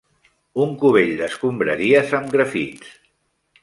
[0.65, 2.95] Un cubell d'escombraries amb grafits